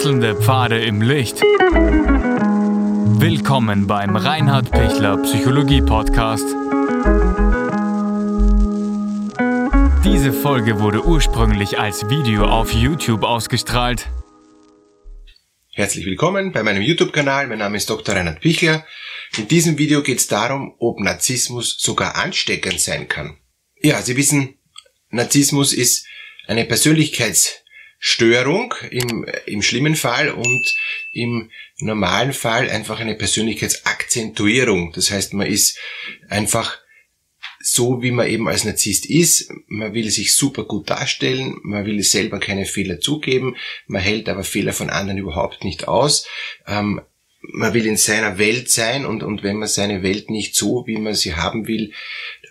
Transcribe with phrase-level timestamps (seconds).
[0.00, 1.42] Wechselnde Pfade im Licht.
[3.20, 6.46] Willkommen beim Reinhard Pichler Psychologie Podcast.
[10.02, 14.08] Diese Folge wurde ursprünglich als Video auf YouTube ausgestrahlt.
[15.72, 17.48] Herzlich willkommen bei meinem YouTube-Kanal.
[17.48, 18.14] Mein Name ist Dr.
[18.14, 18.86] Reinhard Pichler.
[19.36, 23.36] In diesem Video geht es darum, ob Narzissmus sogar ansteckend sein kann.
[23.82, 24.54] Ja, Sie wissen,
[25.10, 26.06] Narzissmus ist
[26.46, 26.64] eine
[28.00, 30.74] Persönlichkeitsstörung im, im schlimmen Fall und
[31.12, 34.92] im normalen Fall einfach eine Persönlichkeitsakzentuierung.
[34.92, 35.78] Das heißt, man ist
[36.28, 36.78] einfach
[37.62, 39.52] so, wie man eben als Narzisst ist.
[39.66, 44.44] Man will sich super gut darstellen, man will selber keine Fehler zugeben, man hält aber
[44.44, 46.26] Fehler von anderen überhaupt nicht aus.
[46.66, 47.02] Ähm,
[47.42, 50.98] man will in seiner Welt sein und, und wenn man seine Welt nicht so, wie
[50.98, 51.92] man sie haben will,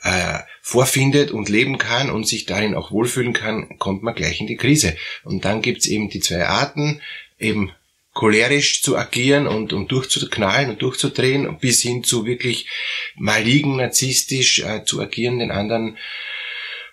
[0.03, 4.47] äh, vorfindet und leben kann und sich darin auch wohlfühlen kann, kommt man gleich in
[4.47, 4.95] die Krise.
[5.23, 7.01] Und dann gibt's eben die zwei Arten,
[7.37, 7.71] eben
[8.13, 12.67] cholerisch zu agieren und, und durchzuknallen und durchzudrehen, bis hin zu wirklich
[13.15, 15.97] maligen, narzisstisch äh, zu agieren, den anderen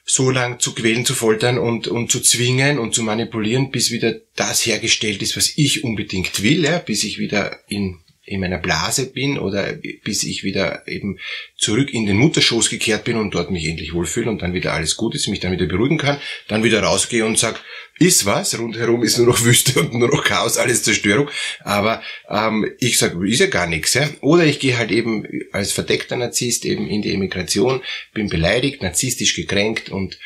[0.05, 4.15] so lang zu quälen, zu foltern und, und zu zwingen und zu manipulieren, bis wieder
[4.37, 9.07] das hergestellt ist, was ich unbedingt will, ja, bis ich wieder in in meiner Blase
[9.07, 9.73] bin oder
[10.05, 11.19] bis ich wieder eben
[11.57, 14.97] zurück in den Mutterschoß gekehrt bin und dort mich endlich wohlfühle und dann wieder alles
[14.97, 16.19] gut ist, mich dann wieder beruhigen kann,
[16.49, 17.63] dann wieder rausgehe und sag,
[17.99, 21.31] ist was, rundherum ist nur noch Wüste und nur noch Chaos, alles Zerstörung,
[21.61, 23.95] aber ähm, ich sag, ist ja gar nichts.
[23.95, 24.09] Ja?
[24.21, 27.81] Oder ich gehe halt eben als verdeckter Narzisst eben in die Emigration,
[28.13, 30.19] bin beleidigt, narzisstisch gekränkt und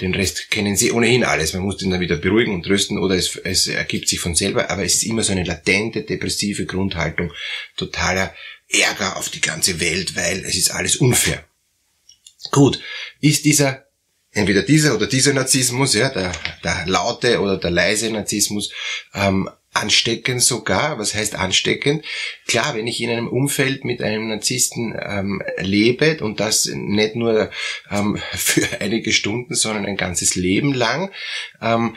[0.00, 1.52] den Rest kennen sie ohnehin alles.
[1.52, 4.70] Man muss den dann wieder beruhigen und trösten oder es, es ergibt sich von selber.
[4.70, 7.32] Aber es ist immer so eine latente, depressive Grundhaltung,
[7.76, 8.34] totaler
[8.68, 11.44] Ärger auf die ganze Welt, weil es ist alles unfair.
[12.50, 12.80] Gut,
[13.20, 13.83] ist dieser,
[14.34, 16.32] entweder dieser oder dieser Narzissmus, ja, der,
[16.62, 18.70] der laute oder der leise Narzissmus,
[19.14, 20.98] ähm, ansteckend sogar.
[20.98, 22.04] Was heißt ansteckend?
[22.46, 27.50] Klar, wenn ich in einem Umfeld mit einem Narzissten ähm, lebe und das nicht nur
[27.90, 31.12] ähm, für einige Stunden, sondern ein ganzes Leben lang,
[31.60, 31.96] ähm,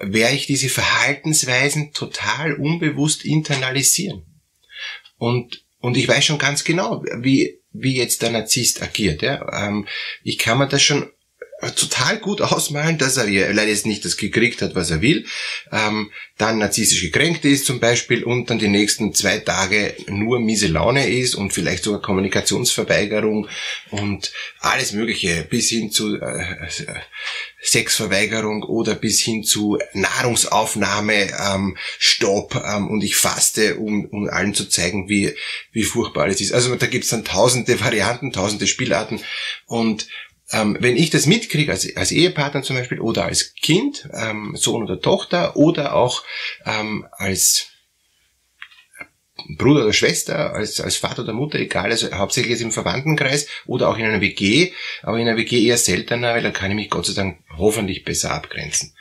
[0.00, 4.24] werde ich diese Verhaltensweisen total unbewusst internalisieren.
[5.18, 9.22] Und, und ich weiß schon ganz genau, wie, wie jetzt der Narzisst agiert.
[9.22, 9.66] Ja?
[9.66, 9.86] Ähm,
[10.22, 11.10] ich kann mir das schon
[11.70, 15.26] total gut ausmalen, dass er leider jetzt nicht das gekriegt hat, was er will,
[15.70, 20.66] ähm, dann narzisstisch gekränkt ist zum Beispiel und dann die nächsten zwei Tage nur miese
[20.66, 23.48] Laune ist und vielleicht sogar Kommunikationsverweigerung
[23.90, 26.56] und alles Mögliche bis hin zu äh,
[27.62, 34.54] Sexverweigerung oder bis hin zu Nahrungsaufnahme, ähm, Stopp ähm, und ich faste, um, um allen
[34.54, 35.34] zu zeigen, wie,
[35.70, 36.52] wie furchtbar alles ist.
[36.52, 39.20] Also da gibt's dann tausende Varianten, tausende Spielarten
[39.66, 40.08] und
[40.52, 44.82] ähm, wenn ich das mitkriege, als, als Ehepartner zum Beispiel oder als Kind, ähm, Sohn
[44.82, 46.22] oder Tochter oder auch
[46.66, 47.68] ähm, als
[49.56, 53.88] Bruder oder Schwester, als, als Vater oder Mutter, egal, also hauptsächlich jetzt im Verwandtenkreis oder
[53.88, 56.90] auch in einer WG, aber in einer WG eher seltener, weil da kann ich mich
[56.90, 58.94] Gott sei Dank hoffentlich besser abgrenzen.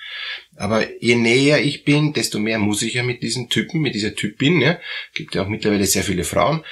[0.55, 4.15] Aber je näher ich bin, desto mehr muss ich ja mit diesen Typen, mit dieser
[4.15, 4.79] Typin, ja,
[5.13, 6.63] gibt ja auch mittlerweile sehr viele Frauen,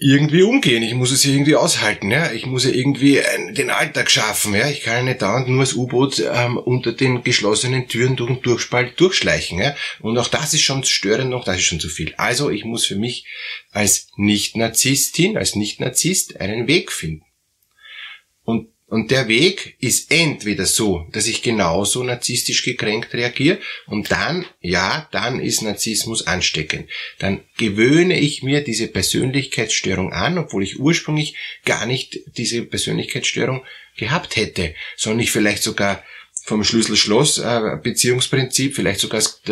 [0.00, 0.82] irgendwie umgehen.
[0.82, 2.10] Ich muss es irgendwie aushalten.
[2.10, 2.32] Ja?
[2.32, 4.54] Ich muss ja irgendwie äh, den Alltag schaffen.
[4.54, 4.68] Ja?
[4.68, 8.42] Ich kann ja nicht dauernd nur als U-Boot ähm, unter den geschlossenen Türen durch den
[8.42, 9.58] Durchspalt durchschleichen.
[9.58, 9.74] Ja?
[10.00, 12.14] Und auch das ist schon störend, auch das ist schon zu viel.
[12.16, 13.26] Also ich muss für mich
[13.70, 17.24] als Nicht-Narzisstin, als Nicht-Narzisst einen Weg finden.
[18.44, 24.44] Und und der Weg ist entweder so, dass ich genauso narzisstisch gekränkt reagiere und dann,
[24.60, 26.88] ja, dann ist Narzissmus ansteckend.
[27.18, 33.64] Dann gewöhne ich mir diese Persönlichkeitsstörung an, obwohl ich ursprünglich gar nicht diese Persönlichkeitsstörung
[33.96, 36.04] gehabt hätte, sondern ich vielleicht sogar
[36.44, 39.42] vom Schlüssel-Schloss äh, vielleicht sogar das,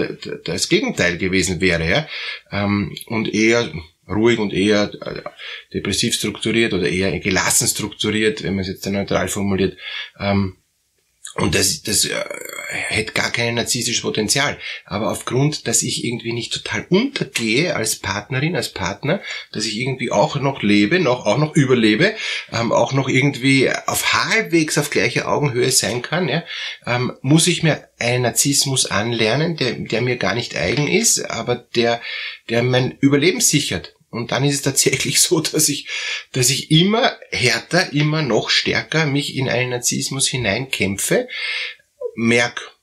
[0.44, 2.08] das, Gegenteil gewesen wäre, ja,
[2.52, 3.72] ähm, und eher
[4.09, 5.22] ruhig und eher äh,
[5.72, 9.76] depressiv strukturiert oder eher gelassen strukturiert, wenn man es jetzt neutral formuliert.
[10.19, 10.59] Ähm,
[11.37, 12.25] und das, das äh,
[12.69, 14.56] hätte gar kein narzisstisches Potenzial.
[14.84, 19.20] Aber aufgrund, dass ich irgendwie nicht total untergehe als Partnerin, als Partner,
[19.50, 22.14] dass ich irgendwie auch noch lebe, noch, auch noch überlebe,
[22.52, 26.44] ähm, auch noch irgendwie auf halbwegs auf gleicher Augenhöhe sein kann, ja,
[26.87, 31.56] ähm, muss ich mir einen Narzissmus anlernen, der, der mir gar nicht eigen ist, aber
[31.56, 32.00] der,
[32.49, 33.94] der mein Überleben sichert.
[34.14, 35.88] Und dann ist es tatsächlich so, dass ich,
[36.32, 41.28] dass ich immer härter, immer noch stärker mich in einen Narzissmus hineinkämpfe,
[42.14, 42.74] merk,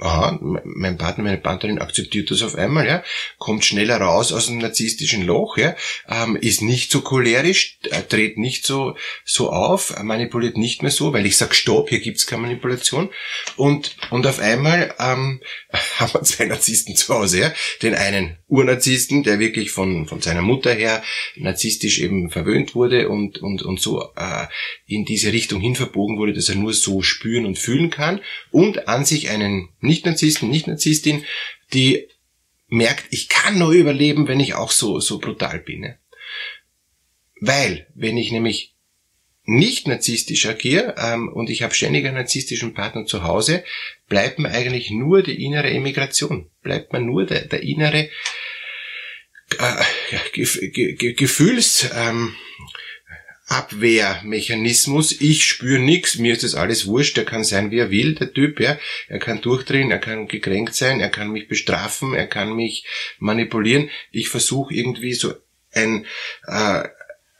[0.00, 3.04] aha, mein Partner, meine Partnerin akzeptiert das auf einmal, ja,
[3.38, 5.76] kommt schneller raus aus dem narzisstischen Loch, ja,
[6.08, 11.12] ähm, ist nicht so cholerisch, äh, dreht nicht so, so auf, manipuliert nicht mehr so,
[11.12, 13.10] weil ich sag Stopp, hier gibt's keine Manipulation.
[13.56, 15.40] Und, und auf einmal ähm,
[15.96, 17.52] haben wir zwei Narzissten zu Hause, ja.
[17.82, 21.02] Den einen Urnarzissten, der wirklich von, von seiner Mutter her
[21.36, 24.46] narzisstisch eben verwöhnt wurde und, und, und so äh,
[24.86, 28.20] in diese Richtung hin verbogen wurde, dass er nur so spüren und fühlen kann.
[28.50, 31.24] Und an sich einen Nicht-Narzissten, Nicht-Narzisstin,
[31.72, 32.08] die
[32.68, 35.80] merkt, ich kann nur überleben, wenn ich auch so, so brutal bin.
[35.80, 35.98] Ne?
[37.40, 38.74] Weil, wenn ich nämlich
[39.46, 43.62] nicht narzisstisch agiere ähm, und ich habe ständig einen narzisstischen Partner zu Hause,
[44.08, 48.08] bleibt mir eigentlich nur die innere Emigration, bleibt mir nur der, der innere
[49.58, 49.84] äh,
[50.32, 51.90] Ge Ge Gefühls...
[51.94, 52.34] Ähm,
[53.46, 55.20] Abwehrmechanismus.
[55.20, 58.32] Ich spüre nichts, mir ist das alles wurscht, er kann sein, wie er will, der
[58.32, 58.78] Typ, ja.
[59.08, 62.86] Er kann durchdrehen, er kann gekränkt sein, er kann mich bestrafen, er kann mich
[63.18, 63.90] manipulieren.
[64.10, 65.34] Ich versuche irgendwie so
[65.72, 66.06] ein
[66.46, 66.84] äh,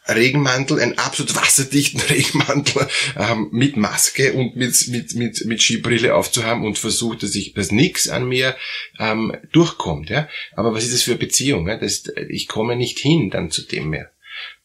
[0.06, 2.86] Regenmantel, einen absolut wasserdichten Regenmantel
[3.16, 7.72] ähm, mit Maske und mit, mit, mit, mit Skibrille aufzuhaben und versucht, dass ich, dass
[7.72, 8.56] nichts an mir
[8.98, 10.10] ähm, durchkommt.
[10.10, 10.28] Ja?
[10.54, 11.66] Aber was ist das für eine Beziehung?
[11.68, 11.76] Ja?
[11.78, 14.10] Das, ich komme nicht hin dann zu dem mehr.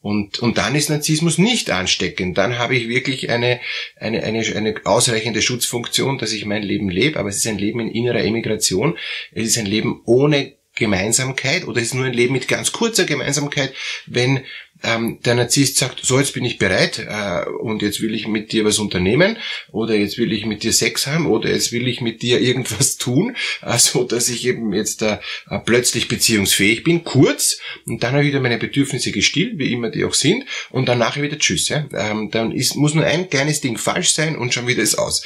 [0.01, 2.37] Und, und dann ist Narzissmus nicht ansteckend.
[2.37, 3.59] Dann habe ich wirklich eine,
[3.97, 7.81] eine, eine, eine ausreichende Schutzfunktion, dass ich mein Leben lebe, aber es ist ein Leben
[7.81, 8.97] in innerer Emigration.
[9.33, 13.03] Es ist ein Leben ohne Gemeinsamkeit oder es ist nur ein Leben mit ganz kurzer
[13.03, 13.73] Gemeinsamkeit,
[14.05, 14.45] wenn
[14.83, 18.51] ähm, der Narzisst sagt, so jetzt bin ich bereit äh, und jetzt will ich mit
[18.51, 19.37] dir was unternehmen
[19.71, 22.97] oder jetzt will ich mit dir Sex haben oder jetzt will ich mit dir irgendwas
[22.97, 25.17] tun, äh, so dass ich eben jetzt äh,
[25.65, 30.05] plötzlich beziehungsfähig bin, kurz und dann habe ich wieder meine Bedürfnisse gestillt, wie immer die
[30.05, 31.69] auch sind und danach wieder Tschüss.
[31.69, 31.87] Ja?
[31.93, 35.23] Ähm, dann ist, muss nur ein kleines Ding falsch sein und schon wieder ist aus.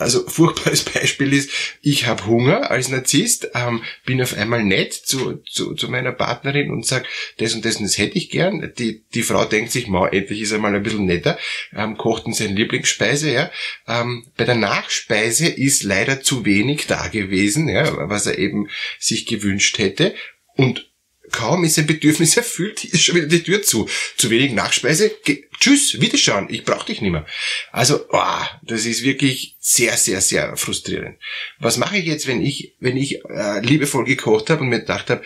[0.00, 1.50] Also furchtbares Beispiel ist,
[1.82, 6.70] ich habe Hunger als Narzisst, ähm, bin auf einmal nett zu, zu, zu meiner Partnerin
[6.70, 7.06] und sag,
[7.38, 8.72] das und das und das hätte ich gern.
[8.78, 11.38] Die, die Frau denkt sich, ma, endlich ist er mal ein bisschen netter,
[11.74, 13.32] ähm, kocht ihn seine Lieblingsspeise.
[13.32, 13.50] Ja.
[13.86, 18.68] Ähm, bei der Nachspeise ist leider zu wenig da gewesen, ja, was er eben
[18.98, 20.14] sich gewünscht hätte.
[20.56, 20.89] Und
[21.30, 23.88] Kaum ist ein Bedürfnis erfüllt, ist schon wieder die Tür zu.
[24.16, 25.10] Zu wenig Nachspeise,
[25.58, 27.26] tschüss, wiederschauen, ich brauche dich nicht mehr.
[27.72, 31.18] Also, oh, das ist wirklich sehr, sehr, sehr frustrierend.
[31.58, 35.10] Was mache ich jetzt, wenn ich, wenn ich äh, liebevoll gekocht habe und mir gedacht
[35.10, 35.22] habe,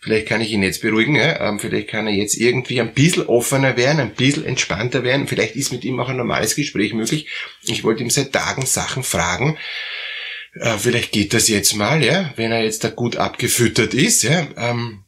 [0.00, 3.76] vielleicht kann ich ihn jetzt beruhigen, ähm, vielleicht kann er jetzt irgendwie ein bisschen offener
[3.76, 7.28] werden, ein bisschen entspannter werden, vielleicht ist mit ihm auch ein normales Gespräch möglich.
[7.62, 9.56] Ich wollte ihm seit Tagen Sachen fragen,
[10.60, 14.46] äh, vielleicht geht das jetzt mal, ja, wenn er jetzt da gut abgefüttert ist, ja,
[14.56, 15.05] ähm,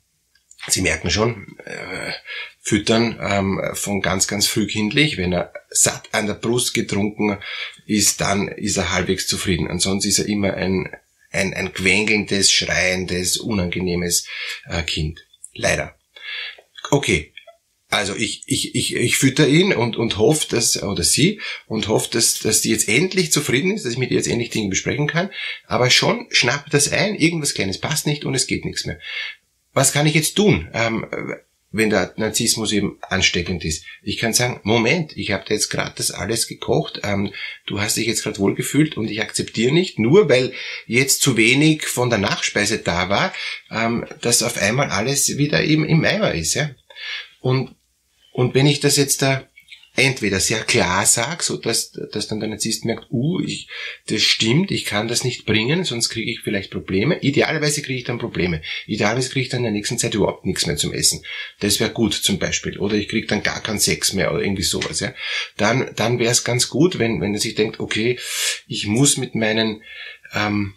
[0.70, 2.12] Sie merken schon, äh,
[2.60, 5.16] füttern ähm, von ganz, ganz früh kindlich.
[5.16, 7.38] Wenn er satt an der Brust getrunken
[7.86, 9.68] ist, dann ist er halbwegs zufrieden.
[9.68, 10.94] Ansonsten ist er immer ein,
[11.30, 14.26] ein, ein quengelndes, schreiendes, unangenehmes
[14.66, 15.26] äh, Kind.
[15.54, 15.96] Leider.
[16.90, 17.32] Okay.
[17.90, 22.10] Also ich, ich, ich, ich fütter ihn und, und hoffe, dass, oder sie, und hoffe,
[22.12, 25.06] dass, dass die jetzt endlich zufrieden ist, dass ich mit ihr jetzt endlich Dinge besprechen
[25.06, 25.30] kann.
[25.66, 28.98] Aber schon schnappt das ein, irgendwas Kleines passt nicht und es geht nichts mehr
[29.72, 31.06] was kann ich jetzt tun, ähm,
[31.70, 33.84] wenn der Narzissmus eben ansteckend ist?
[34.02, 37.32] Ich kann sagen, Moment, ich habe dir jetzt gerade das alles gekocht, ähm,
[37.66, 40.52] du hast dich jetzt gerade wohlgefühlt und ich akzeptiere nicht, nur weil
[40.86, 43.32] jetzt zu wenig von der Nachspeise da war,
[43.70, 46.54] ähm, dass auf einmal alles wieder eben im Eimer ist.
[46.54, 46.70] Ja?
[47.40, 47.74] Und,
[48.32, 49.47] und wenn ich das jetzt da
[49.98, 53.68] entweder sehr klar sag, so dass, dass dann der Narzisst merkt, uh, ich,
[54.06, 57.18] das stimmt, ich kann das nicht bringen, sonst kriege ich vielleicht Probleme.
[57.20, 58.62] Idealerweise kriege ich dann Probleme.
[58.86, 61.22] Idealerweise kriege ich dann in der nächsten Zeit überhaupt nichts mehr zum Essen.
[61.60, 62.78] Das wäre gut zum Beispiel.
[62.78, 65.00] Oder ich kriege dann gar keinen Sex mehr oder irgendwie sowas.
[65.00, 65.14] Ja.
[65.56, 68.18] Dann, dann wäre es ganz gut, wenn, wenn er sich denkt, okay,
[68.66, 69.82] ich muss mit meinen
[70.34, 70.74] ähm,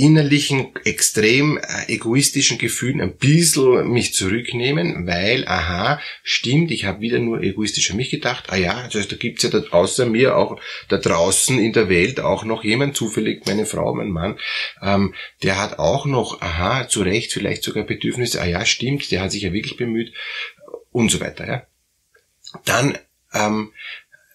[0.00, 7.18] innerlichen, extrem äh, egoistischen Gefühlen ein bisschen mich zurücknehmen, weil, aha, stimmt, ich habe wieder
[7.18, 10.60] nur egoistisch an mich gedacht, ah ja, heißt, da gibt's ja da, außer mir auch
[10.88, 14.38] da draußen in der Welt auch noch jemand, zufällig meine Frau, mein Mann,
[14.82, 19.20] ähm, der hat auch noch, aha, zu Recht, vielleicht sogar Bedürfnisse, ah ja, stimmt, der
[19.20, 20.12] hat sich ja wirklich bemüht
[20.90, 21.46] und so weiter.
[21.46, 21.66] Ja.
[22.64, 22.98] Dann,
[23.34, 23.72] ähm,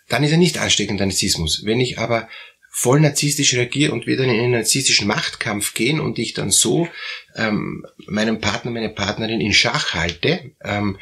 [0.07, 1.63] dann ist er nicht ansteckender Narzissmus.
[1.65, 2.29] Wenn ich aber
[2.77, 6.89] voll narzisstisch reagiere und wir dann in einen narzisstischen Machtkampf gehen und ich dann so
[7.37, 10.97] ähm, meinen Partner, meine Partnerin in Schach halte, ähm,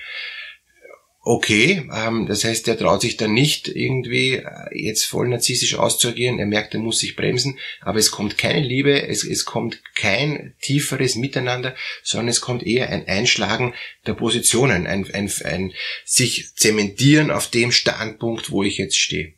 [1.22, 6.38] okay, ähm, das heißt, der traut sich dann nicht irgendwie äh, jetzt voll narzisstisch auszuagieren,
[6.38, 10.53] er merkt, er muss sich bremsen, aber es kommt keine Liebe, es, es kommt kein
[10.62, 13.74] tieferes Miteinander, sondern es kommt eher ein Einschlagen
[14.06, 15.74] der Positionen, ein, ein, ein
[16.06, 19.34] sich zementieren auf dem Standpunkt, wo ich jetzt stehe.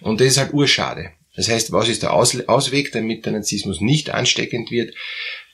[0.00, 1.14] Und das ist halt urschade.
[1.36, 4.94] Das heißt, was ist der Ausweg, damit der Narzissmus nicht ansteckend wird?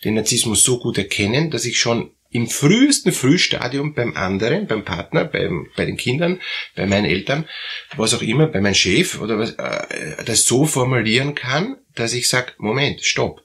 [0.05, 5.25] Den Narzissmus so gut erkennen, dass ich schon im frühesten Frühstadium beim anderen, beim Partner,
[5.25, 6.41] beim, bei den Kindern,
[6.75, 7.49] bei meinen Eltern,
[7.97, 12.29] was auch immer, bei meinem Chef oder was, äh, das so formulieren kann, dass ich
[12.29, 13.43] sage, Moment, stopp.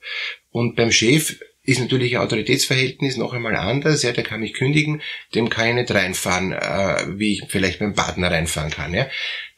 [0.50, 5.01] Und beim Chef ist natürlich ein Autoritätsverhältnis noch einmal anders, ja, der kann mich kündigen,
[5.35, 9.07] dem kann ich nicht reinfahren, äh, wie ich vielleicht beim Partner reinfahren kann, ja.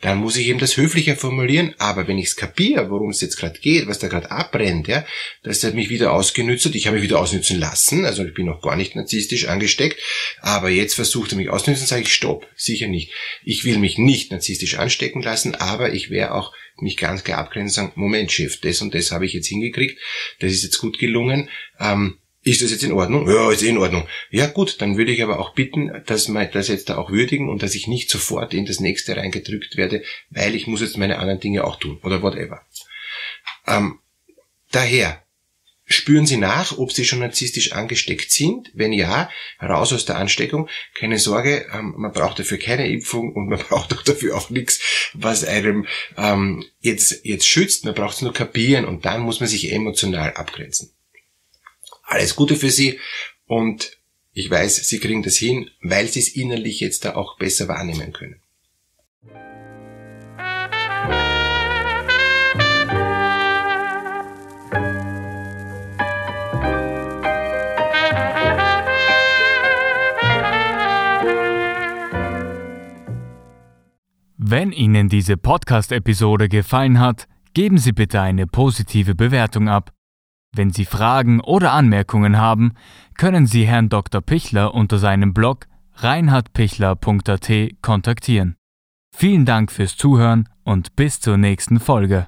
[0.03, 3.38] Dann muss ich eben das höflicher formulieren, aber wenn ich es kapiere, worum es jetzt
[3.38, 5.05] gerade geht, was da gerade abbrennt, ja,
[5.43, 8.45] dass er mich wieder ausgenützt hat, ich habe mich wieder ausnützen lassen, also ich bin
[8.45, 9.98] noch gar nicht narzisstisch angesteckt,
[10.41, 13.13] aber jetzt versucht er mich ausnützen, sage ich stopp, sicher nicht.
[13.45, 17.86] Ich will mich nicht narzisstisch anstecken lassen, aber ich wäre auch mich ganz klar abgrenzen
[17.86, 19.98] und sagen, Moment, Chef, das und das habe ich jetzt hingekriegt,
[20.41, 23.28] das ist jetzt gut gelungen, ähm, ist das jetzt in Ordnung?
[23.30, 24.08] Ja, ist eh in Ordnung.
[24.30, 27.50] Ja gut, dann würde ich aber auch bitten, dass wir das jetzt da auch würdigen
[27.50, 31.20] und dass ich nicht sofort in das nächste reingedrückt werde, weil ich muss jetzt meine
[31.20, 32.62] anderen Dinge auch tun oder whatever.
[33.66, 34.00] Ähm,
[34.72, 35.24] daher,
[35.86, 38.72] Spüren Sie nach, ob Sie schon narzisstisch angesteckt sind.
[38.74, 39.30] Wenn ja,
[39.62, 40.70] raus aus der Ansteckung.
[40.96, 45.12] Keine Sorge, ähm, man braucht dafür keine Impfung und man braucht auch dafür auch nichts,
[45.14, 45.86] was einem
[46.18, 47.84] ähm, jetzt, jetzt schützt.
[47.84, 50.94] Man braucht es nur kapieren und dann muss man sich emotional abgrenzen.
[52.13, 53.00] Alles Gute für Sie
[53.48, 53.98] und
[54.34, 58.13] ich weiß, Sie kriegen das hin, weil Sie es innerlich jetzt da auch besser wahrnehmen
[58.13, 58.39] können.
[74.38, 79.93] Wenn Ihnen diese Podcast-Episode gefallen hat, geben Sie bitte eine positive Bewertung ab.
[80.55, 82.74] Wenn Sie Fragen oder Anmerkungen haben,
[83.17, 84.22] können Sie Herrn Dr.
[84.22, 88.55] Pichler unter seinem Blog reinhardpichler.at kontaktieren.
[89.15, 92.27] Vielen Dank fürs Zuhören und bis zur nächsten Folge.